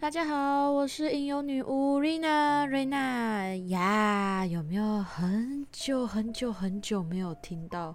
[0.00, 7.92] 大家好，我是吟游女巫瑞娜，瑞娜呀，有没有很久很久很久没有听到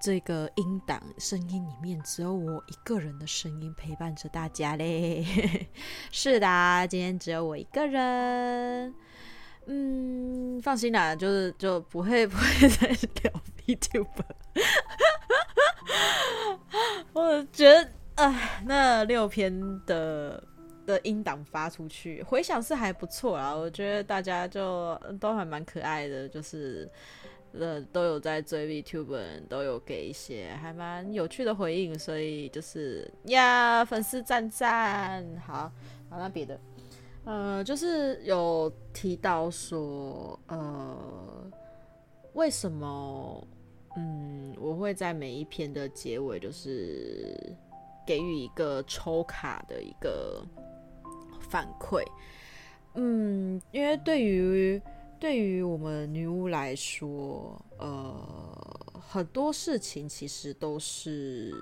[0.00, 1.02] 这个音档？
[1.18, 5.26] 声音里面只有我一个人的声音陪伴着大家嘞。
[6.12, 8.94] 是的，今天只有我一个人。
[9.66, 13.32] 嗯，放心啦，就是就不会不会再聊
[13.66, 14.06] VTuber。
[17.12, 17.95] 我觉得。
[18.16, 19.52] 哎，那六篇
[19.84, 20.42] 的
[20.86, 23.54] 的音档发出去，回响是还不错啦。
[23.54, 26.90] 我觉得大家就都还蛮可爱的，就是
[27.52, 35.22] 呃都有在追 VTube，都有给一些还蛮有趣的回应，所以就是呀，粉丝赞赞。
[35.46, 35.70] 好，
[36.08, 36.58] 好，那别的，
[37.24, 41.50] 呃，就是有提到说，呃，
[42.32, 43.46] 为什么，
[43.98, 47.54] 嗯，我会在每一篇的结尾就是。
[48.06, 50.46] 给予一个抽卡的一个
[51.40, 52.04] 反馈，
[52.94, 54.80] 嗯，因为对于
[55.18, 61.52] 对于我们女巫来说，呃，很多事情其实都是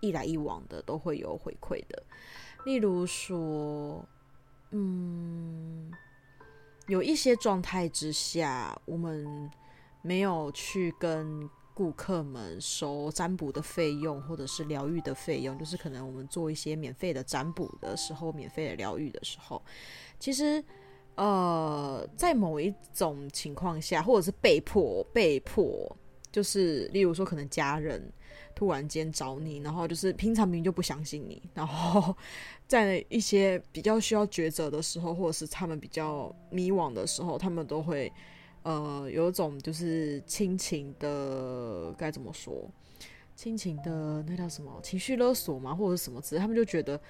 [0.00, 2.02] 一来一往的，都会有回馈的。
[2.64, 4.04] 例如说，
[4.72, 5.90] 嗯，
[6.88, 9.50] 有一些状态之下，我们
[10.02, 11.48] 没有去跟。
[11.74, 19.62] 顾客们收占卜的费用，或者是疗愈的费用，就是可能我们做一些免费的占卜的时候，免费的疗愈的时候，
[20.18, 20.62] 其实，
[21.14, 25.96] 呃，在某一种情况下，或者是被迫被迫，
[26.30, 28.12] 就是例如说，可能家人
[28.54, 32.14] 突然间找你，然后就是平常明明就不相信你，然后
[32.66, 38.12] 在一些比较需要抉择的时候，或者是他们比较迷惘的时候，他们都会。
[38.62, 42.70] 呃，有一种就是亲情的该怎么说？
[43.34, 44.70] 亲情的那叫什么？
[44.82, 46.40] 情绪勒索嘛，或者什么之类？
[46.40, 47.00] 他们就觉得，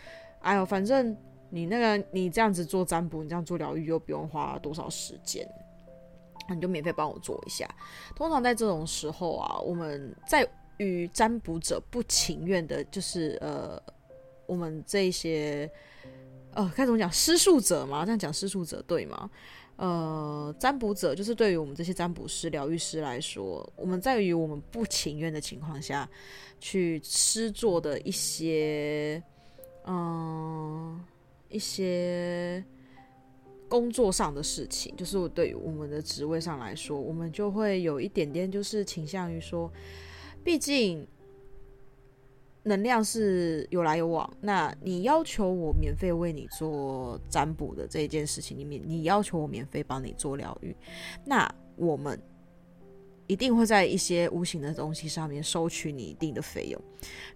[0.40, 1.14] 哎呦，反正
[1.50, 5.46] 你那个你这样子做占卜，你这样做疗愈又不用花多少时间，
[6.48, 7.68] 那你就免费帮我做一下。
[8.16, 10.48] 通常在这种时候啊，我们在
[10.78, 13.82] 与占卜者不情愿的，就是呃，
[14.46, 15.70] 我们这些
[16.54, 17.12] 呃该怎么讲？
[17.12, 19.28] 施术者嘛，这样讲施术者对吗？
[19.76, 26.08] 呃，占卜者就是对于我们这些占卜师、疗愈师来说，我们在于我们不情愿的情况下
[26.60, 29.22] 去施做的一些，
[29.86, 31.02] 嗯、
[31.48, 32.64] 一些
[33.68, 39.72] 工作上的事情，就是对于我们的职位上来说，我们就会有一点点就是倾向于说，
[40.44, 41.06] 毕竟。
[42.64, 50.74] 能量是有来有往，那你要求我免费为你做占卜的这一件事情里面，你要求我免费帮你做疗愈，
[51.24, 52.20] 那我们
[53.26, 56.82] 一定会在一些无形的东西上面收取你一定的费用，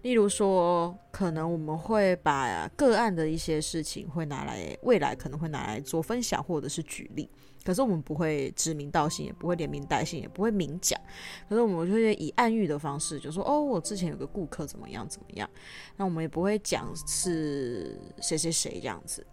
[0.01, 7.29] 例如说，可能我们会把个案的一些事情会拿来，未来可能会拿来做分享或者是举例。
[7.65, 10.97] 可是我们不会指名道姓，也不会连名带姓，也不会明讲。
[11.49, 15.49] 可是我们就会以暗喻的方式，就说：“哦，我之前有个顾客怎么样怎么样。”
[15.97, 19.25] 那我们也不会讲是谁谁谁这样子。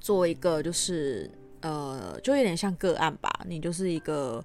[0.00, 1.30] 做一个就是
[1.60, 3.30] 呃，就有点像个案吧。
[3.46, 4.44] 你就是一个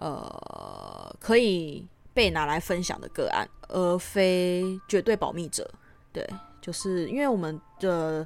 [0.00, 5.70] 呃，可以被拿来分享的个案，而非绝对保密者。
[6.12, 6.28] 对。
[6.62, 8.22] 就是因为我们的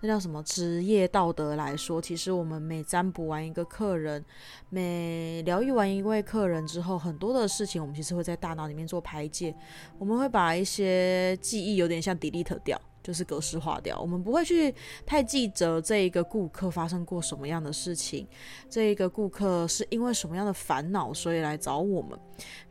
[0.00, 4.24] 那叫什么职业道德来说，其实我们每占卜完一个客人，
[4.70, 9.54] 每疗愈完一位客人之后，很多的事情我们其实会在大脑里面做排解，
[10.00, 12.76] 我们会把一些记忆有点像 delete 掉。
[13.06, 14.74] 就是格式化掉，我们不会去
[15.06, 18.26] 太记着这一个顾客发生过什么样的事情，
[18.68, 22.18] 这一个顾客是因为什么样的烦恼，所以来找我们。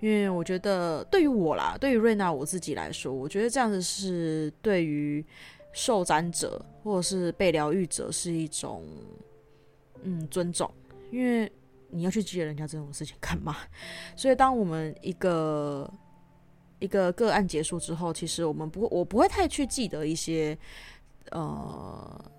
[0.01, 5.25] 因为我觉得，对于我啦，对于瑞娜我自己来说，我觉得这样子是对于
[5.71, 8.83] 受占者或者是被疗愈者是一种
[10.03, 10.69] 嗯尊重，
[11.11, 11.49] 因为
[11.89, 13.55] 你要去记得人家这种事情干嘛？
[14.17, 15.89] 所以当我们一个。
[16.79, 20.57] 一个个案结束之后，其实我们不会，我不会太去记得一些，
[21.31, 22.31] 呃，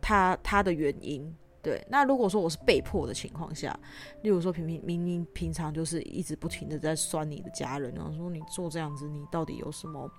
[0.00, 1.34] 他他的原因。
[1.62, 3.78] 对，那如果说我是被迫的情况下，
[4.22, 10.10] 例如说平平明明平常就是一直不停的在酸你的家人，然后说你做这样子，你到底有什么？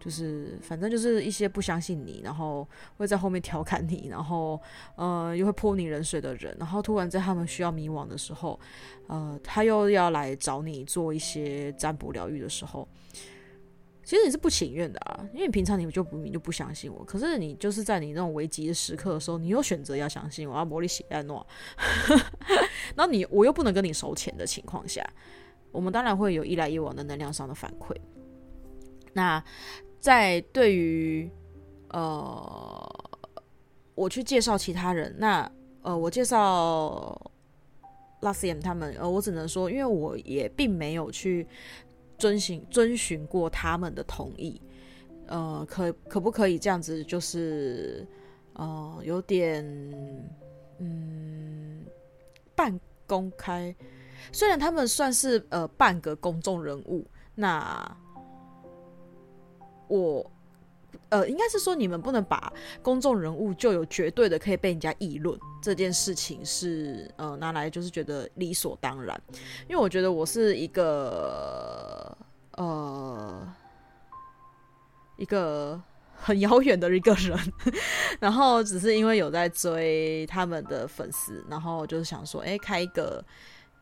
[0.00, 4.58] 就是反正就是一些不相信你，然后会在后面调侃你，然后
[4.96, 8.58] 呃又会泼你冷水的人，然后突然在他们需要迷惘的时候，
[9.08, 12.88] 呃他又要来找你做一些占卜疗愈的时候。
[14.08, 21.46] 其实你是不情愿的啊，因为平常你就不你就不相信我，可是你就是在你那种危急的时刻的时候，你又选择要相信我，要魔力写在那，
[23.06, 25.06] 你我又不能跟你收钱的情况下，
[25.70, 27.94] 我们当然会有一来一往的能量上的反馈。
[29.12, 29.44] 那
[30.00, 31.30] 在对于
[31.90, 33.10] 呃，
[33.94, 35.52] 我去介绍其他人，那
[35.82, 37.30] 呃，我介绍
[38.22, 41.46] Luxiem 他们，呃，我只能说，因为我也并没有去
[42.18, 44.60] 遵循遵循过他们的同意，
[45.26, 48.06] 呃，可可不可以这样子，就是
[48.52, 49.64] 呃，有点
[50.78, 51.84] 嗯，
[52.54, 53.74] 半公开，
[54.32, 57.96] 虽然他们算是呃半个公众人物，那。
[59.90, 60.30] 我，
[61.10, 62.52] 呃，应该是说你们不能把
[62.82, 69.18] 公众人物就有绝对的可以被人家议论这件事情是呃拿来就是觉得理所当然，
[69.68, 72.16] 因为我觉得我是一个
[72.52, 73.54] 呃
[75.16, 75.80] 一个
[76.14, 77.38] 很遥远的一个人，
[78.20, 83.24] 然后只是因为有在追他们的粉丝，然后就是想说，哎，开一个。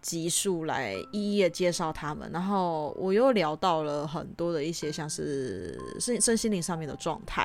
[0.07, 7.45] 集数来一一的介绍他们，然后我又聊到了很多的一些像是身身心灵上面的状态，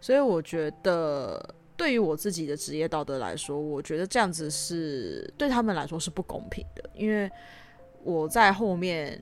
[0.00, 7.28] 所以我觉得对于我自己的职业道德来说，我觉得这样子是对他们来说是不公平的，因为
[8.04, 9.20] 我在后面，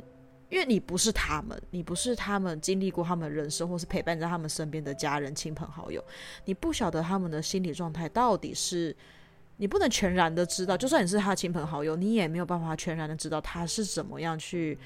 [0.50, 6.04] 因为你不是他们，你不是他们经历过他们人生或是陪伴在他们身边的家人、亲朋好友，
[6.44, 8.94] 你不晓得他们的心理状态到底是。
[9.60, 14.78] 你不能全然的知道，就算你是他亲朋好友，你也没有办法全然的知道他是怎么样去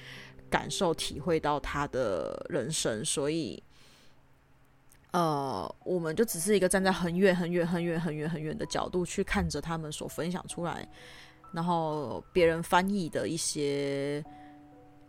[0.51, 3.05] 感受、体会到他的人生。
[3.05, 3.63] 所以，
[5.13, 10.89] 呃，我们就只是一个站在很远、很远、很远、很远、很远的角度去看着他们所分享出来，
[11.53, 14.25] 然后别人翻译的一些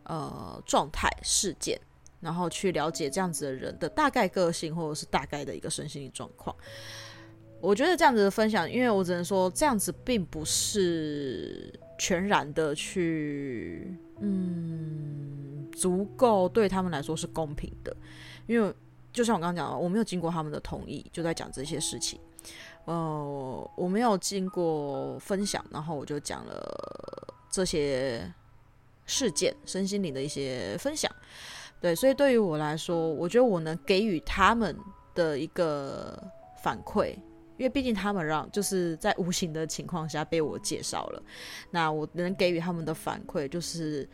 [0.04, 1.80] 呃状态、事件，
[2.20, 6.54] 然后去了解这样子的人的大概个性，或者是大概的一个身心理状况。
[7.64, 17.96] 我觉得这样子的分享，因为我只能说这样子并不是全然的去，嗯，足够对他们来说是公平的。
[18.48, 18.74] 因为
[19.14, 22.20] 就像我刚刚讲的，我没有经过他们的同意就在讲这些事情，
[22.84, 28.30] 呃，我没有经过分享，然后我就讲了这些
[29.06, 31.10] 事件、身心灵的一些分享。
[31.80, 34.78] 对，所以对于我来说，我觉得我能给予他们
[35.16, 36.22] 的一个
[36.62, 37.16] 反馈。
[37.64, 41.24] 因为毕竟他们让就是在无形的情况下被我介绍了，
[41.72, 44.06] 那我能给予他们的反馈就是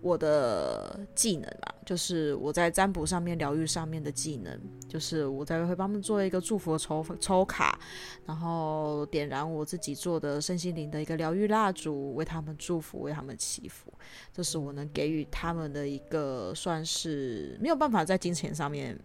[0.00, 4.56] 我的技能啊，就是我在占卜上面、疗愈上面的技能，
[4.88, 7.76] 就是我在会帮他们做一个祝福抽抽卡，
[8.24, 13.92] 然后点燃我自己做的身心灵的一个疗愈蜡烛，为他们祝福，为他们祈福，
[14.32, 18.96] 这是我能给予他们的一个算是没有办法在金钱上面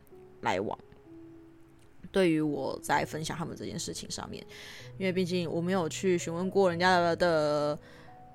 [0.42, 0.78] 来往。
[2.12, 4.46] 对于我在分享他们这件事情上面，
[4.98, 7.78] 因为毕竟我没有去询问过人家的，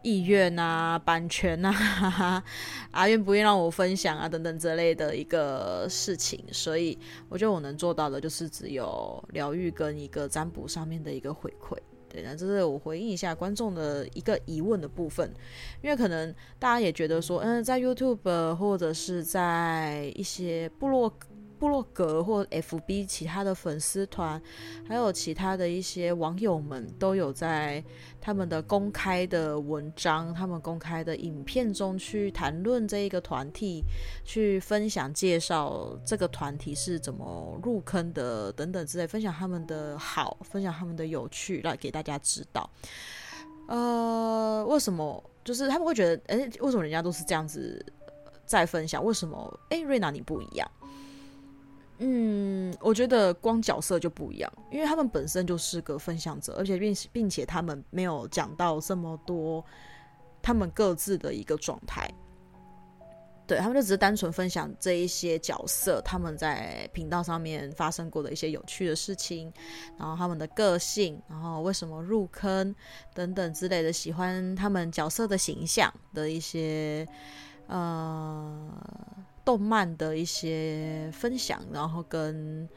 [0.03, 2.43] 意愿啊、版权啊、
[2.93, 6.99] 啊愿不愿意让我分享啊等等之类的一个事情，所以
[7.29, 11.77] 我觉得我能做到的就是只有疗愈跟一个占卜上面的一个回馈。
[12.09, 15.29] 对，那这是我回应一下观众的一个疑问的部分，
[15.83, 21.13] 因为可能大家也觉得说，嗯，在 YouTube 或者是在一些部落。
[21.65, 24.39] 部落格或 FB 其他的粉丝团，
[24.87, 27.83] 还有其他的一些网友们都有在
[28.21, 33.83] 他们的公开的文章、他们公开的影片中去谈论这一个团体，
[34.27, 42.69] 去分享介绍这个团体是怎么入坑的等等之类，分享他们的好，分享他们的有趣，来给大家知道。
[43.69, 45.25] 呃，为什么？
[45.43, 47.83] 就是他们会觉得，哎，为什么人家都是这样子
[48.45, 49.03] 在分享？
[49.03, 49.61] 为什么？
[49.71, 50.71] 哎，瑞娜你不一样？
[51.99, 59.65] 嗯，我觉得光角色就不一样，因为他们本身就是个分享者，而且并并且他们没有讲到这么多
[60.43, 62.13] 他们各自的一个状态，
[63.47, 69.53] 对，他们就只是单纯分享这一些角色他们在频道上面发生过的一些有趣的事情，
[69.97, 72.75] 然后他们的个性，然后为什么入坑
[73.15, 77.07] 等等之类的，喜欢他们角色的形象的一些
[77.69, 78.69] 呃。
[79.45, 82.69] 动漫的一些分享，然后跟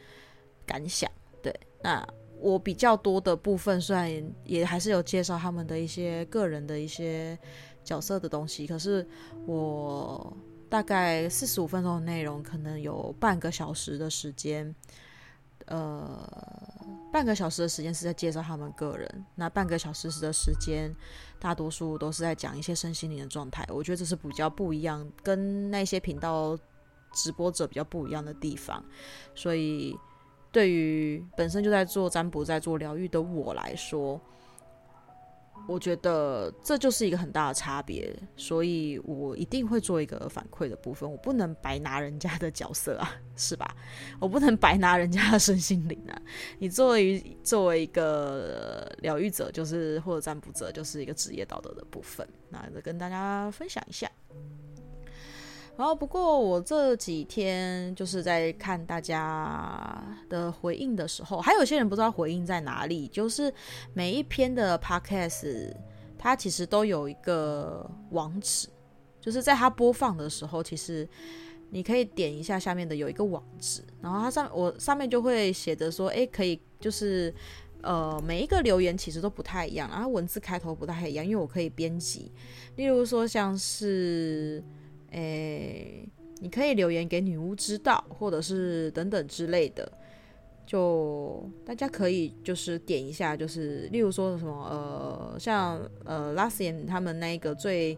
[0.65, 1.09] 感想，
[1.41, 2.05] 对，那
[2.39, 7.37] 我比较多的部分，虽然也还是有介绍他们的一些个人的一些
[7.83, 9.07] 角色的东西，可是
[9.45, 10.35] 我
[10.69, 14.75] 大概四十五分钟的内容，可能有半个小时的时间，
[15.65, 16.36] 呃，
[17.17, 20.95] 半个小时的时间是在介绍他们个人，那半个小时的时间。
[21.39, 26.55] 大多数都是在讲一些身心灵的状态，我觉得这是比较不一样，跟那些频道
[27.15, 28.85] 直播者比较不一样的地方。
[29.33, 29.97] 所以，
[30.51, 34.21] 对于本身就在做占卜、在做疗愈的我来说，
[35.67, 41.09] 我觉得这就是一个很大的差别，所以我一定会做一个反馈的部分。
[41.09, 43.75] 我不能白拿人家的角色啊，是吧？
[44.19, 46.21] 我不能白拿人家的身心灵啊。
[46.57, 54.09] 你作为作为一个疗愈者，就是或者占卜者，就是一个职业道德的部分，那跟大家分享一下。
[55.77, 63.07] 然后，不过我这几天就是在看大家的回应的时候，还有些人不知道回应在哪里。
[63.09, 63.53] 就是
[63.93, 65.71] 每一篇的 podcast，
[66.17, 68.67] 它其实都有一个网址，
[69.21, 71.07] 就是在它播放的时候，其实
[71.69, 77.31] 你可以点一下下面的有一个网址，然后它上我上面就会写着说，诶，可以就是
[77.83, 82.31] 呃每一个留言其实都不太一样，然后文字开头不太一样，因为我可以编辑，
[82.77, 84.63] 例如说像是。
[85.11, 86.07] 诶，
[86.39, 89.91] 你可以留言给女巫知道，或者是等等之类的，
[90.65, 97.97] 就大家可以就是点一下，就是例如说什么呃，像呃拉斯妍他们那个最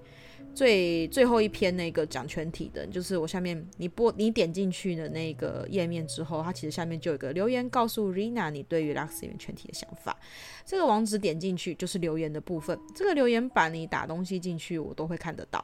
[0.54, 10.18] 最最后一篇那个讲全体的，就是我下面你播你点进去的那个页面之后，它其实下面就有一个留言，告诉 Rina 你对于拉斯妍全体的想法。
[10.66, 15.64] 这个网址点进去就是留言的部分，这个留言板你打东西进去，我都会看得到。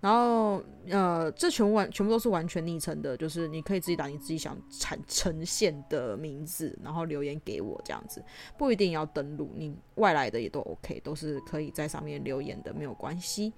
[0.00, 8.22] 然后，呃，这全完全部都是完全昵称的，就是你可以自己打你自己想产呈现的名字，然后留言给我这样子，
[8.56, 13.52] 不一定要登录，你外来的也都 OK，都是可以在上面留言的，没有关系。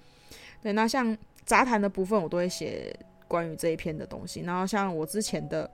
[0.63, 4.41] 对，那像杂谈的部分，我都会写关于这一篇的东西。
[4.41, 5.71] 然后像我之前的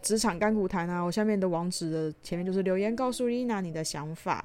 [0.00, 4.42] 职场干股谈啊，我下面的网址的前面就是留言，告诉丽娜你的想法，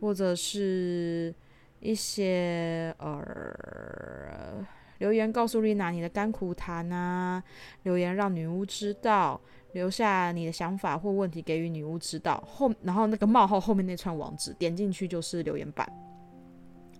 [0.00, 1.34] 或者是
[1.80, 4.64] 一些呃。
[5.00, 7.42] 留言告诉丽娜你的甘苦谈啊，
[7.82, 9.40] 留言让女巫知道，
[9.72, 12.42] 留下你的想法或问题给予女巫知道。
[12.46, 15.90] 后然后那个冒号后面那串网址点进去就是留言板。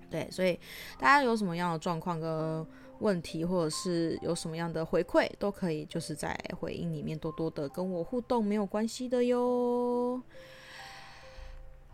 [0.09, 0.59] 对，所以
[0.99, 2.67] 大家有什么样的状况跟
[3.01, 10.23] 问题，或者是有什么样的回馈，都可以就是在回应里面多多的跟我互动，没有关系的哟。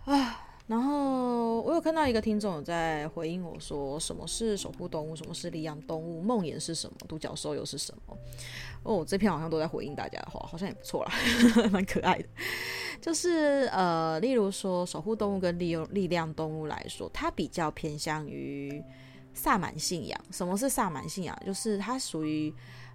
[0.05, 0.46] 啊。
[0.67, 8.19] 然后我有看到一个听众有在回应我说，什么是守护动物，什么是力量动物，梦魇是什么，独角兽又是什么？
[8.83, 11.13] 哦，这篇好像都在回应大家的话，好像也不错啦，
[11.71, 12.25] 蛮可爱的。
[13.01, 18.83] 就是呃，例如说守护动物跟利用力量动物来说，它比较偏向于
[19.35, 20.21] 萨满信仰。
[20.33, 21.39] 什么是萨满信仰？
[21.47, 22.53] 就是它属于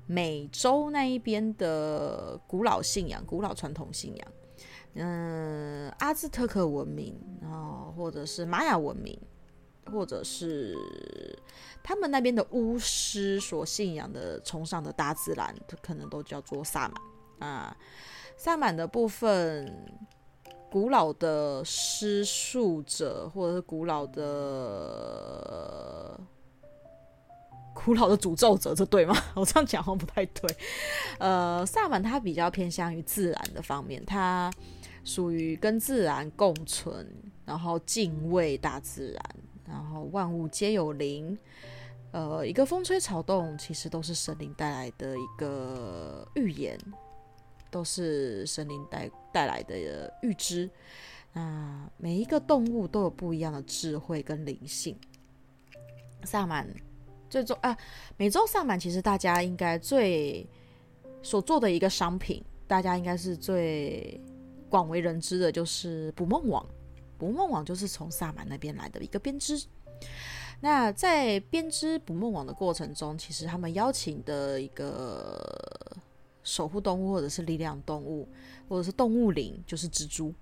[0.08, 4.28] 美洲那一边的古老信仰，古老传统信仰。
[4.93, 9.17] 嗯，阿兹特克文明，然后或者是玛雅文明，
[9.89, 10.77] 或者是
[11.81, 17.77] 他们那边的巫师所信仰的、崇尚的大自然，可能都叫做萨满啊。
[18.36, 19.74] 萨满的部分，
[20.69, 26.19] 古老的施术者，或者是古老的
[27.74, 29.15] 古老的诅咒者，这对吗？
[29.36, 30.53] 我这样讲好像不太对。
[31.17, 34.51] 呃，萨满它比较偏向于自然的方面，它。
[35.03, 37.08] 属于跟自然共存，
[37.46, 39.36] 然后敬畏大自然，
[39.67, 41.38] 然后万物皆有灵。
[42.12, 46.77] 呃，一个风吹草动，其实都是神灵带来的一个预言，
[47.70, 50.70] 都是神灵带带来的预知。
[51.31, 54.93] 那每一个动物都有不一样的智慧跟灵性。
[56.25, 56.67] 萨满
[57.29, 57.75] 最终啊，
[58.17, 60.46] 每周萨满其实大家应该最
[61.24, 64.20] 所做的一个商品，大家应该是最。
[64.72, 66.66] 广为人知的就是捕梦网，
[67.18, 69.62] 捕梦网就是从萨满那边来的一个编织。
[70.62, 75.38] 那在编织捕梦网的过程中，其实他们邀请的一个
[76.44, 78.30] 守护动物，或者是力量动物，
[78.70, 80.34] 或者是动物灵，就是蜘蛛，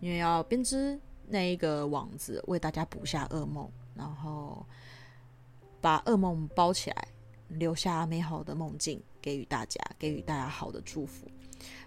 [0.00, 0.98] 因为要编织
[1.28, 4.66] 那一个网子，为大家捕下噩梦，然后
[5.80, 7.08] 把噩梦包起来，
[7.48, 11.28] 留下美好的梦境，给予大家，给予大家好的祝福。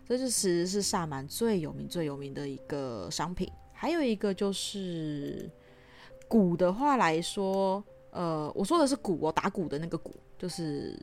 [0.07, 3.49] 这就其实是萨满最有名、最有名的一个商品。
[3.71, 5.49] 还有一个就是
[6.27, 10.97] 鼓的话来说，呃，我说的是鼓，哦打鼓的那个鼓，就是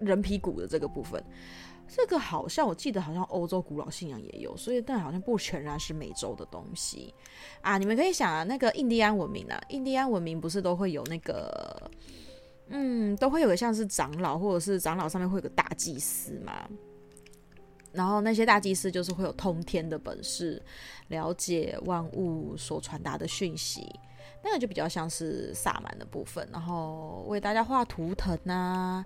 [0.00, 1.22] 人皮鼓的这个部分。
[1.88, 7.14] 这个好像我记得好像欧洲古老信仰也有，所以但好像不全然是美洲的东西
[7.60, 7.78] 啊。
[7.78, 11.90] 你们可以想啊，那个印第安文明啊，印第安文明不是都会有那个，
[12.70, 16.68] 嗯，都会有个像是长老，或者是长老上面会有个大祭司嘛。
[17.96, 20.62] 然后那些大祭司就是会有通天的本事，
[21.08, 23.88] 了解万物所传达的讯息，
[24.44, 26.46] 那个就比较像是萨满的部分。
[26.52, 29.02] 然后为大家画图腾啊，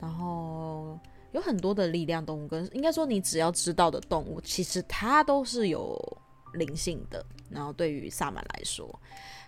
[0.00, 0.98] 然后
[1.32, 5.96] 有很多的力量动物，跟应该说你只要知道的动物，其实它都是有
[6.54, 7.24] 灵性的。
[7.50, 8.88] 然后对于萨满来说，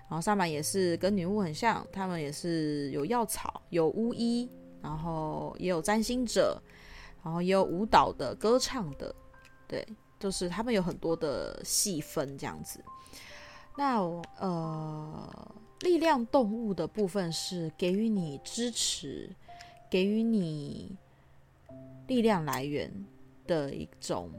[0.09, 4.47] 然后萨满也是跟女巫很像，他们也是有药草、有巫医，
[4.83, 6.63] 然后也有占星者，
[7.25, 9.15] 然后也有舞蹈的、歌唱的，
[9.67, 9.87] 对，
[10.21, 12.79] 就是他们有很多的细分这样子。
[13.77, 14.03] 那
[14.39, 19.35] 呃，力量动物的部分是给予你支持，
[19.91, 20.95] 给予你
[22.07, 22.93] 力量来源
[23.47, 24.31] 的一种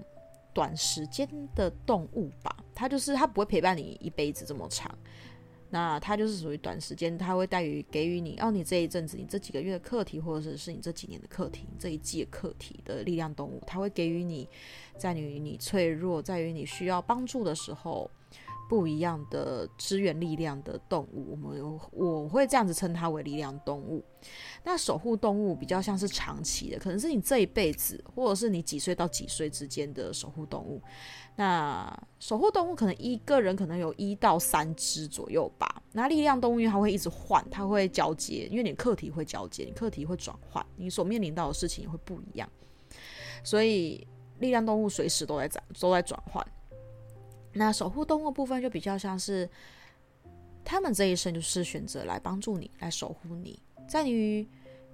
[0.53, 2.55] 短时间的动物吧。
[2.73, 4.95] 它就是它不会陪伴你一辈子这么长。
[5.75, 14.47] 那它就是属于短时间，它会带于给予你，哦，你这一阵子、你这几个月的课题，或者是是你这几年的课题、这一季的课题的力量动物，它会给予你，
[14.97, 18.09] 在于你脆弱，在于你需要帮助的时候。
[18.67, 24.03] 不一样的支援力量的动物，我们我会这样子称它为力量动物。
[24.63, 30.81] 那守护动物比较像是长期的，可能是你这一辈子，或者是你几岁到几岁之间的守护动物。
[31.35, 35.83] 那守护动物可能一个人可能有一到三只左右吧。
[35.91, 42.49] 那力量动物因为它会一直换，它会交接，因为你课题会交接，你课题会转换，你所面临到的事情也会不一样。
[43.43, 44.07] 所以
[44.39, 46.45] 力量动物随时都在转，都在转换。
[47.57, 49.49] 那守护动物部分就比较像是，
[50.63, 53.57] 他们这一生就是选择来帮助你，来守护你，
[53.87, 54.45] 在于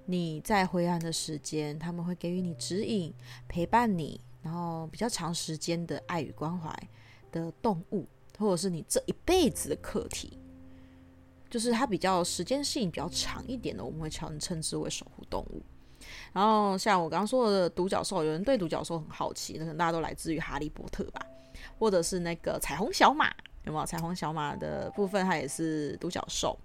[0.06, 3.12] 你在灰暗的时间，他们会给予你指引、
[3.48, 6.72] 陪伴你，然后比较长时间的爱与关怀
[7.32, 8.06] 的动物，
[8.38, 10.38] 或者是你这一辈子的课题，
[11.50, 15.60] 就是它比较时间性比较长一点的，我们会称称之为守护动物。
[16.32, 21.20] 然后像我刚刚说的独角兽，有人对独角兽很好奇，那可能大家都来自于哈利波特吧。
[21.82, 23.26] 或者是那个彩虹小马，
[23.64, 25.26] 有没有彩虹小马的部分？
[25.26, 26.56] 它也是独角兽。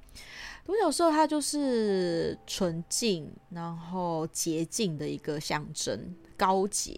[0.63, 6.95] 独角兽它就是纯净，然后洁净的一个象征，高洁。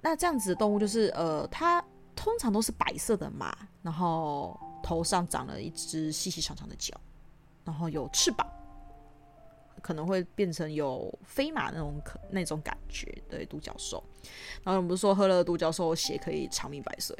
[0.00, 1.84] 那这样子的动物就是，呃，它
[2.16, 6.98] 通常都是白色的马，然后头上长了一只细细长长的角，
[7.66, 8.50] 然后有翅膀。
[9.84, 14.02] 可能会变成有飞马那种可那种感觉的独角兽，
[14.62, 17.14] 然后我们不是说喝了独角兽血可以长命百岁，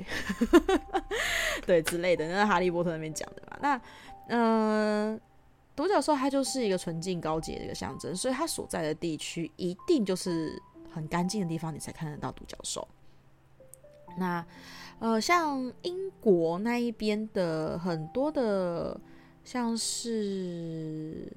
[1.66, 3.58] 对之类的，那是哈利波特那边讲的嘛。
[3.60, 3.78] 那
[4.28, 5.20] 嗯，
[5.76, 10.58] 独角兽它就是一个纯净高洁的一个象征，所以它所在的地区一定就是
[10.90, 12.88] 很干净的地方，你才看得到独角兽。
[14.16, 14.42] 那
[15.00, 18.98] 呃，像英国那一边的很多的，
[19.44, 21.30] 像是。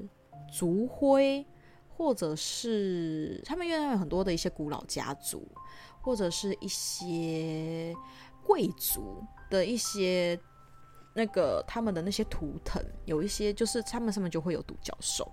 [0.52, 1.46] 族徽，
[1.90, 5.48] 或者是他们因为有很多的一些古老家族，
[6.02, 7.96] 或者是一些
[8.44, 10.40] 贵族的一些
[11.14, 15.30] 那个他们的那些图腾，有一些就是他们上面就会有独角兽。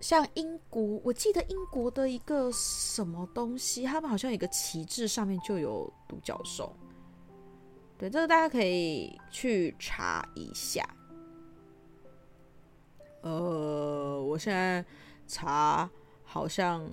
[0.00, 6.74] 像英国，我记得英国的一个什么东西，他们好像有个旗帜上面就有独角兽。
[7.96, 10.84] 对，这个大家可以去查一下。
[13.22, 14.84] 呃，我现在
[15.26, 15.88] 查，
[16.22, 16.88] 好像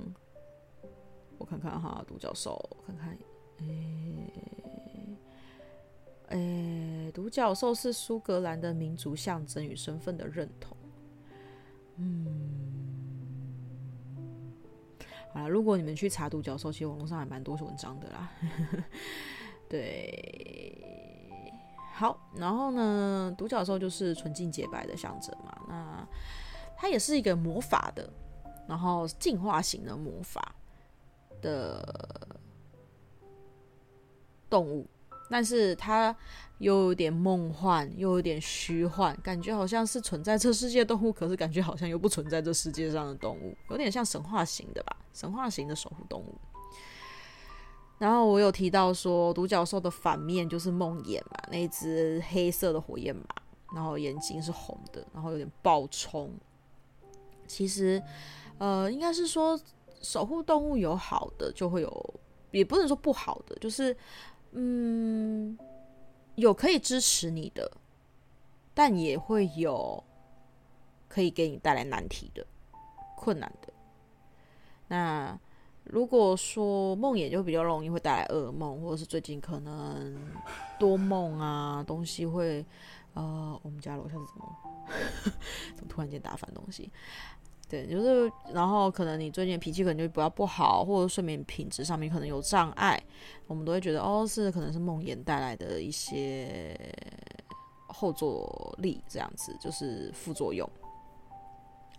[1.37, 3.17] 我看看哈，独角兽，看看，
[3.59, 4.31] 诶、
[6.29, 10.77] 欸，诶、独角兽是苏格兰的民族象征与身份的认同。
[11.97, 12.25] 嗯，
[15.33, 18.31] 好了，如果你们去查独角兽，其实网络上还蛮多文章的啦。
[19.67, 20.98] 对。
[21.99, 25.53] 好，然后呢，独角兽就是纯净洁白的象征嘛。
[25.67, 26.07] 那
[26.77, 28.09] 它也是一个魔法的，
[28.69, 30.55] 然后进化型的魔法
[31.41, 32.39] 的
[34.49, 34.87] 动物，
[35.29, 36.15] 但是它
[36.59, 44.95] 又有点梦幻，又有点虚幻，感觉好像是存在这世界动物，可是感觉好像又不存在这世界上的动物，有点像神话型的吧？
[45.13, 46.39] 神话型的守护动物。
[47.99, 53.23] 然后我有提到说，独角兽的反面就是梦魇嘛，那一只黑色的火焰马，
[53.75, 56.31] 然后眼睛是红的，然后有点暴冲。
[57.45, 58.01] 其实，
[58.57, 59.59] 呃，应该是说
[60.01, 62.13] 守护动物有好的，就会有，
[62.51, 63.93] 也不能说不好的，就是，
[64.51, 65.57] 嗯，
[66.35, 67.69] 有可以支持你的，
[68.73, 70.01] 但也会有
[71.09, 72.47] 可以给你带来难题的、
[73.17, 73.73] 困难的。
[74.87, 75.37] 那。
[75.89, 80.15] 如果说梦魇就比较容易会带来噩梦，或者是最近可能
[80.77, 82.63] 多梦啊，东西会
[83.15, 84.55] 呃，我们家楼下是什么？
[85.75, 86.91] 怎么突然间打翻东西？
[87.67, 93.01] 对，就是然后可能你最近脾气可能就比较不好，或者睡眠品质上面可能有障碍，
[93.47, 96.77] 我们都会觉得哦，是可能是梦魇带来的一些
[97.87, 100.69] 后坐力，这样子就是副作用。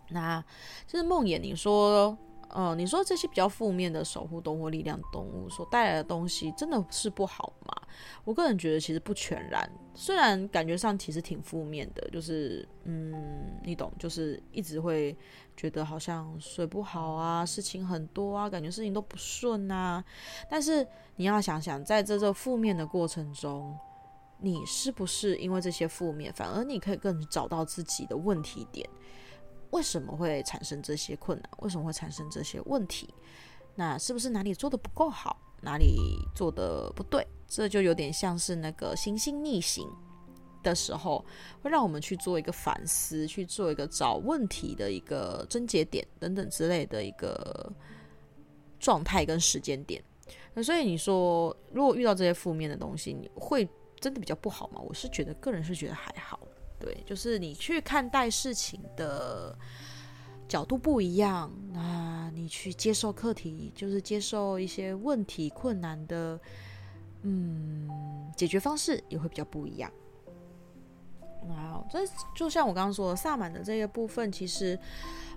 [0.09, 0.41] 那
[0.87, 2.17] 就是梦魇，你说。
[2.53, 7.83] 呃，你说这些比较负面的守护动物、力量动物所带来的东西，真的是不好吗？
[8.25, 15.17] 我个人觉得其实不全然，虽然感觉上其实挺负面的，就是嗯，你懂，就是一直会
[15.57, 20.05] 觉得好像睡不好啊，事情很多啊，感觉事情都不顺啊。
[20.49, 20.87] 但是
[21.17, 23.77] 你要想想，在这这负面的过程中，
[24.39, 28.89] 你是不是因为这些负面，反而你可以更找到自己的问题点？
[29.71, 31.51] 为什么会产生这些困难？
[31.59, 33.13] 为什么会产生这些问题？
[33.75, 35.37] 那是不是哪里做的不够好？
[35.63, 37.27] 哪里做的不对？
[37.47, 39.89] 这就有点像是那个行星逆行
[40.63, 41.25] 的时候，
[41.63, 47.73] 会让我们去做一个反思，去做一个找问题的一个症结点等等之类的一个
[48.79, 50.03] 状态跟时间点。
[50.55, 53.69] 那所以你说，如果遇到这些负面的东西，你会
[54.01, 54.81] 真的比较不好吗？
[54.81, 56.41] 我是觉得，个人是觉得还好。
[56.81, 59.55] 对，就是你去看待事情的
[60.49, 66.41] 角度不一样，那你去接受课题，就是接受一些问题困难的，
[67.23, 67.89] 嗯，
[68.37, 69.93] 解决方式也会比较不一样。
[71.49, 72.01] 啊，这
[72.35, 74.79] 就像我刚刚说的，萨满的这个部分，其实，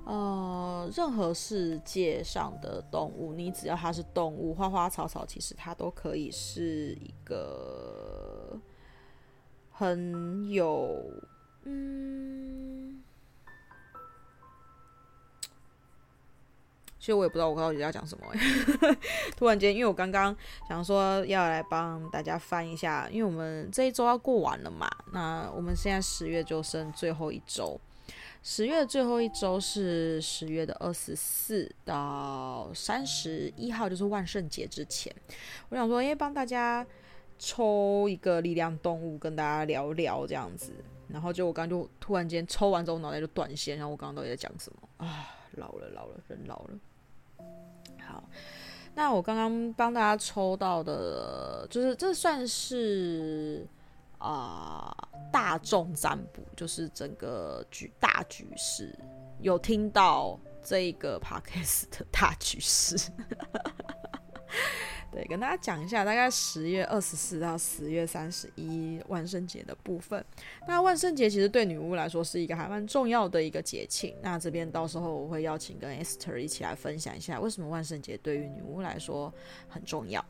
[0.05, 8.59] 呃，任何世界上的动物，你只要它是动物，花花草草，其实它都可以是一个
[9.69, 10.99] 很有。
[11.65, 13.01] 嗯，
[16.99, 18.25] 其实我也不知道我到底要讲什么。
[19.37, 20.35] 突然间，因为我刚刚
[20.67, 24.89] 想说要来帮大家翻一下，因为我们这一周要过完了嘛。
[25.11, 27.79] 那我们现在十月就剩最后一周，
[28.41, 35.13] 十月的最后一周是十月的二十四到三十一号，就是万圣节之前。
[35.69, 36.85] 我想说，因为帮大家
[37.39, 40.73] 抽一个力量动物，跟大家聊聊这样子。
[41.07, 45.27] 然后就我刚就突然间抽完之后脑袋就断线，然后我刚刚到底在讲什么啊？
[45.53, 46.79] 老了老了人老了。
[48.01, 48.23] 好，
[48.95, 53.67] 那我刚刚帮大家抽到的，就是这算是
[54.17, 54.95] 啊、
[55.31, 58.97] 大众占卜，就是整个局大局势，
[59.39, 62.97] 有听到这个 podcast 的大局势。
[65.13, 70.25] 对，跟大家讲一下，大概十月二十四到十月三十一万圣节的部分。
[70.67, 74.15] 那万圣节其实对女巫来说是一个还蛮重要的一个节庆。
[74.23, 79.31] 那这边到时候我会邀请跟 Esther 一起来分享一下，为什么万圣节对于女巫来说
[79.69, 80.25] 很重要。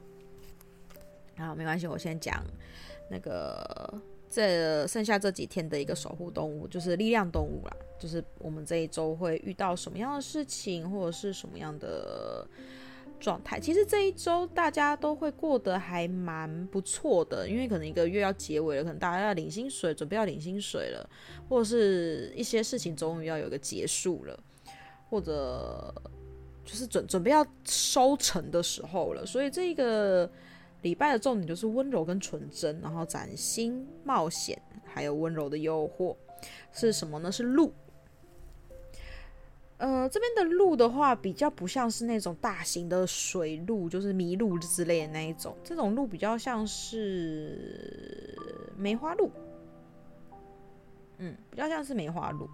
[1.37, 2.43] 好，没关系，我先讲
[3.09, 12.45] 那个这剩下这几天的一个守护动物，就是力量动物啦，就是我们这一周会遇到什么样的事情，或者是什么样的。
[13.23, 21.09] 状态其实这一周大家都会过得还蛮不错的，因为可能一个月要结尾了，可能大家要领薪水，准备要领薪水了，
[21.47, 24.37] 或者是一些事情终于要有一个结束了，
[25.09, 25.93] 或者
[26.65, 29.25] 就是准准备要收成的时候了。
[29.25, 30.29] 所以这个
[30.81, 36.13] 礼拜的重点就是温柔跟纯真，然后崭新冒险，还有温柔的诱惑
[36.73, 37.31] 是什么呢？
[37.31, 37.73] 是鹿。
[39.77, 45.57] 呃，这边的鹿的话，比较不像是那种大型的水鹿，就是麋鹿之类的那一种。
[45.61, 48.37] 这种鹿比较像是
[48.77, 49.29] 梅花鹿，
[51.17, 52.47] 嗯，比较像是梅花鹿，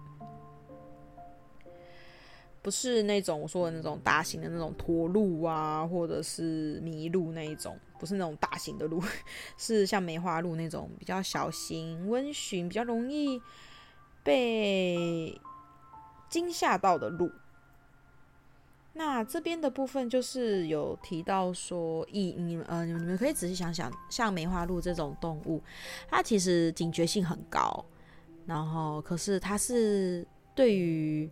[2.62, 9.00] 不是那种我说的那种大型的那种驼鹿啊，或者是麋鹿那一种，不是那种大型的鹿，
[9.56, 13.40] 是像梅花鹿那种比较小型、温驯，比较容易
[14.24, 15.40] 被。
[16.30, 17.30] 惊吓到的鹿，
[18.92, 25.60] 那这边的部分就是有提到说，以你们呃，你们可以仔细想想，像梅花鹿这种动物，
[26.08, 27.84] 它其实警觉性很高，
[28.46, 31.28] 然后可是它是对于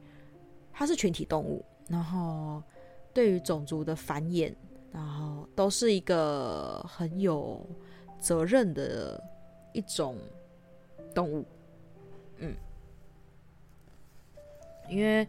[0.73, 2.63] 它是群体动物，然后
[3.15, 4.53] 对于种族的繁衍，
[4.91, 7.65] 然后都是一个很有
[8.19, 9.23] 责任的
[9.73, 10.19] 一种
[11.15, 11.45] 动物，
[12.39, 12.55] 嗯。
[14.89, 15.27] 因为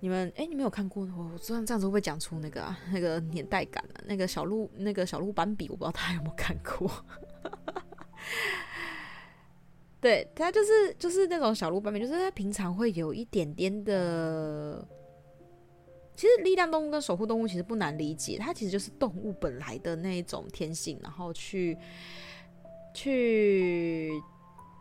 [0.00, 1.24] 你们哎，你们有看过我？
[1.32, 4.00] 我这样这样子会不会讲出那个、啊、 那个年代感啊？
[4.06, 6.90] 那个小鹿，那个小鹿斑比，我不知道他有没有看过。
[10.00, 14.86] 对，他就是就是那种小鹿斑比，就是他平常会有一点点的。
[16.14, 21.76] 其实力量动物跟守护动物其实不难理解，它其实就是动物本来的那一种天性，然后去
[22.94, 24.10] 去。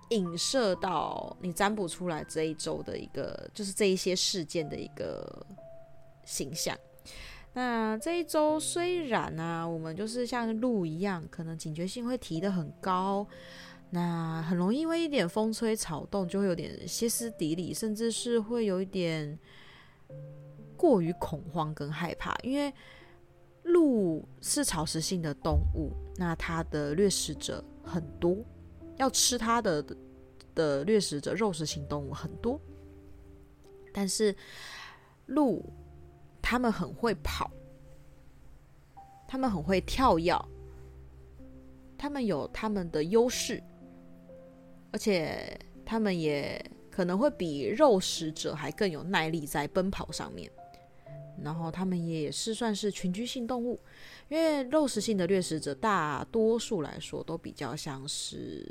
[0.10, 5.46] 影射到你占卜出来这一周的一个，就是这一些事件的一个
[6.24, 6.78] 形象。
[7.54, 13.26] 那这一周虽然呢、啊，我们就是像鹿一样，可能警觉性会提得很高，
[13.90, 19.38] 那很容易因为一点风吹草动就会有点歇斯底里，甚至是会有一点
[20.76, 22.72] 过于恐慌跟害怕，因为
[23.64, 28.38] 鹿是草食性的动物，那它的掠食者很多，
[28.98, 29.86] 要吃它的
[30.54, 32.60] 的掠食者，肉食性动物很多。
[33.94, 34.36] 但是
[35.28, 35.64] 鹿，
[36.42, 37.50] 它们很会跑，
[39.28, 40.36] 它们很会跳跃，
[41.98, 43.62] 它们有它们的优势，
[44.92, 50.52] 而且它们也可能会比肉食者还更有耐力在奔跑上面。
[51.44, 53.80] 然后他们也是算是群居性动物，
[54.30, 58.66] 因为肉食性的掠食者大多数来说都比较像是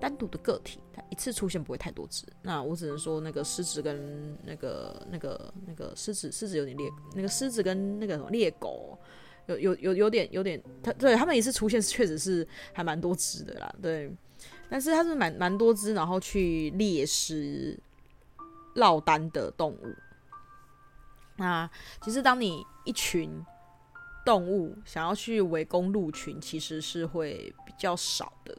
[0.00, 2.24] 单独的个体，它一次出现不会太多只。
[2.42, 8.98] 那我只能说，那个狮子跟那个那个那个狮子，狮子有点猎，那个狮子跟那个什么猎狗，
[9.46, 14.10] 有有有有点有点，它对他们一次出现确实是还蛮多只的啦，对。
[14.70, 17.78] 但是它是蛮蛮多只，然后去猎食
[18.74, 19.94] 落单的动物。
[21.40, 21.68] 那
[22.02, 23.42] 其实，当你一群
[24.26, 28.54] 动物想要去围攻鹿群，其实是会比较少的，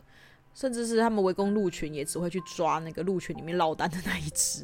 [0.55, 4.63] 甚至是他们围攻鹿群，也只会去抓那个鹿群里面落单的那一只。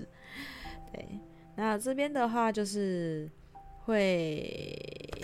[0.92, 1.08] 对，
[1.56, 3.30] 那这边的话就是
[3.86, 5.24] 会，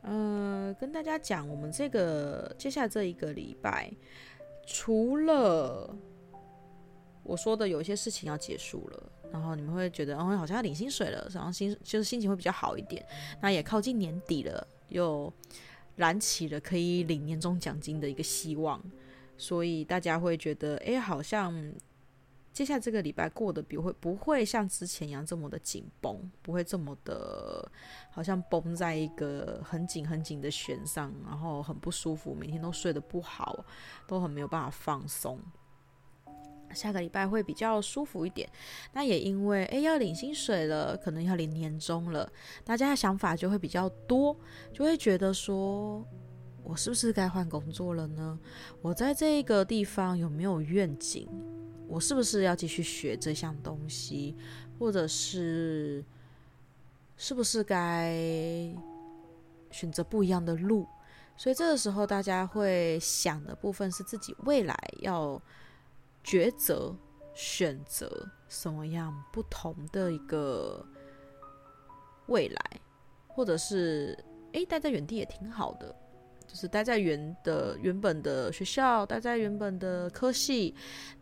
[0.00, 3.92] 呃，跟大家讲，我们这个接下来这一个礼拜，
[4.66, 5.94] 除了
[7.22, 9.12] 我说的有些事情要结束了。
[9.30, 13.04] 然后你们会觉得，哦，好像要领薪水了，然后心就是心情会比较好一点。
[13.40, 15.32] 那也靠近年底了，又
[15.96, 18.82] 燃起了可以领年终奖金的一个希望，
[19.36, 21.72] 所以大家会觉得，哎，好像
[22.52, 27.70] 接下来这个礼拜过得比会不会像之前一样这么的紧绷，不会这么的，
[28.10, 33.64] 好像绷在一个很紧很紧的弦上，然后很不舒服，每天都睡得不好，
[34.08, 35.38] 都很没有办法放松。
[36.74, 38.48] 下个礼拜会比较舒服一点，
[38.92, 42.30] 那也因为诶要领薪水了，可能要领年终了，
[42.64, 44.36] 大家的想法就会比较多，
[44.72, 46.04] 就会觉得说，
[46.62, 48.38] 我是不是该换工作了呢？
[48.82, 51.28] 我在这个地方有没有愿景？
[51.88, 54.36] 我是不是要继续学这项东西？
[54.78, 56.04] 或者是
[57.16, 58.14] 是不是该
[59.70, 60.86] 选择不一样的路？
[61.36, 65.40] 所以这个时候大家会想的部分是自己未来要。
[66.28, 66.94] 抉择
[67.32, 70.86] 选择什么样不同的一个
[72.26, 72.80] 未来，
[73.26, 74.14] 或者是
[74.52, 75.96] 诶，待在原地也挺好的，
[76.46, 80.74] 就是待在原的原本的学校，待在原本的科系，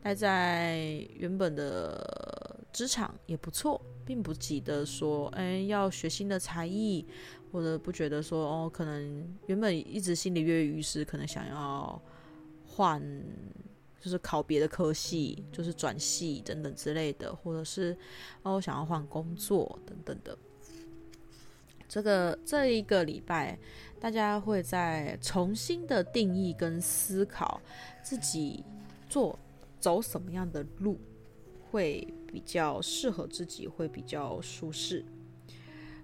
[0.03, 0.77] 待在
[1.15, 7.07] 原本的职场也不错，并不急得说诶，要学新的才艺，
[7.53, 12.03] 或者不觉得说哦，可能原本一直心里跃跃欲试，可能想要
[12.67, 13.01] 换。
[14.07, 17.99] 就是考别的科系，就是转系等等之类的，或者是
[18.45, 20.39] 哦想要换工作等等的。
[21.89, 23.59] 这个这一个礼拜，
[23.99, 27.61] 大家会再重新的定义跟思考
[28.01, 28.63] 自己
[29.09, 29.37] 做
[29.81, 31.01] 走什么样的路
[31.73, 35.05] 会比较适合自己，会比较舒适。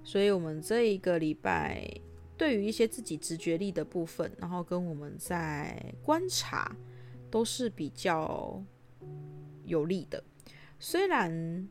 [0.03, 1.89] 所以，我们这一个礼拜
[2.37, 6.77] 对于一些自己直觉力的部分，然后跟我们在观察。
[7.33, 8.63] 都是比较
[9.65, 10.23] 有利的，
[10.79, 11.67] 虽然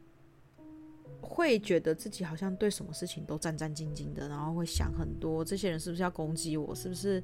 [1.21, 7.23] 会觉得自己好像对什么事情都战战兢兢的，然后会想很多，这些人是不是要攻击我，是不是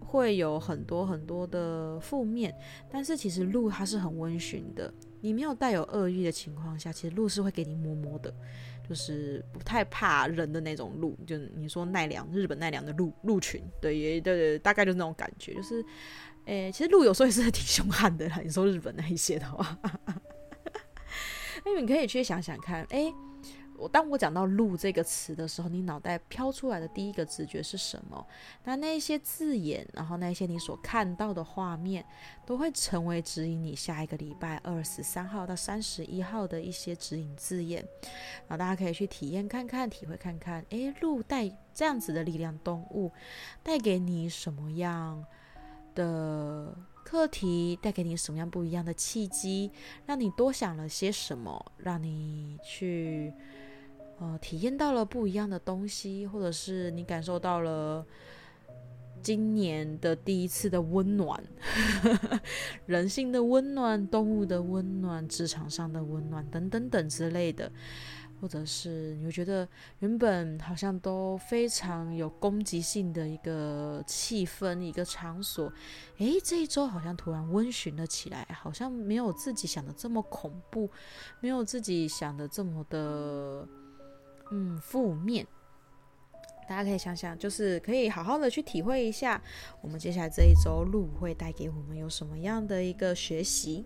[0.00, 2.52] 会有很多很多的负面。
[2.90, 8.34] 但是其实鹿它是很温驯的，你没有带有恶意的情况下，其实鹿是会给你摸摸的，
[8.88, 11.16] 就是不太怕人的那种鹿。
[11.24, 15.84] 就你说奈良，日本奈良的鹿鹿群，对，也对，对，大概就是那种感觉，就是。
[16.46, 18.40] 诶、其实鹿有时候也是挺凶悍的啦。
[18.42, 19.78] 你说日本那一些的话，
[21.64, 22.84] 那你可以去想想看。
[22.90, 23.14] 诶、
[23.78, 28.24] 我当我讲到鹿这个词的时候，你脑袋飘出来的第一个直觉是什么？
[28.64, 32.04] 那那些字眼，然后那些你所看到的画面，
[32.46, 37.84] 都会成为指引你下一个礼拜二十三号到三十一号的一些指引字眼。
[38.46, 40.64] 然后大家可以去体验看看，体会看看。
[40.70, 43.10] 诶、鹿带这样子的力量动物，
[43.62, 45.24] 带给你什么样
[45.94, 46.74] 的
[47.04, 49.70] 课题带给你什么样不一样的契机，
[50.06, 53.32] 让你多想了些什么，让你去
[54.18, 58.06] 呃体验到了不一样的东西，或者是你感受到了
[59.22, 61.42] 今年的第一次的温暖，
[62.86, 67.70] 人性的温暖，动物的温暖，职场上的温暖等等等之类的。
[68.42, 69.66] 或者是你会觉得
[70.00, 75.72] 原本好像都非常有攻击性的一个气氛，一个场所，
[76.18, 80.90] 诶，这一周好像突然温驯了起来，好像没有自己想的这么恐怖，
[81.38, 83.64] 没有自己想的这么的
[84.50, 85.46] 嗯负面。
[86.68, 89.40] 大家可以想想，就是可以好好的去体会一下，
[89.80, 93.84] 我们接下来这一周路会带给我们有什么样的一个学习。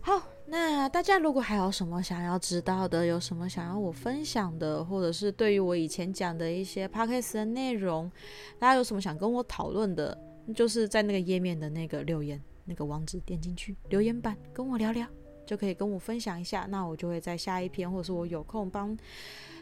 [0.00, 8.10] 好，那大家如果还有什么想要知道的，有什么想要我分享的，或者是对于我以前讲的一些 podcast 的内容，
[8.58, 10.16] 大家有什么想跟我讨论的，
[10.54, 15.06] 就是在那个页面的那个留言那个网址点进去留言板跟我聊聊，
[15.44, 18.96] 就可以跟我分享一下，那我就会在下一篇，或者是我有空帮。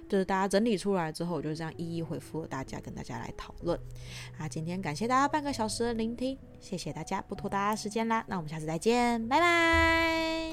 [0.07, 3.81] 就是大家整理出来之后，我就这样一一回复大家，跟大家来讨论。
[4.37, 10.44] 啊，今天感谢大家半个小时的聆听，谢谢大家，不拖大家时间啦，那我们下次再见，拜拜。